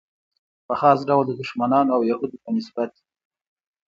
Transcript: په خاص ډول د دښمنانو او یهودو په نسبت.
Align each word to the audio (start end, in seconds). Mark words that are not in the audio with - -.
په 0.67 0.73
خاص 0.79 0.99
ډول 1.09 1.25
د 1.27 1.31
دښمنانو 1.41 1.91
او 1.95 2.01
یهودو 2.11 2.41
په 2.43 2.49
نسبت. 2.57 2.91